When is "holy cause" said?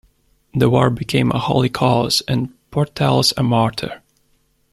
1.37-2.23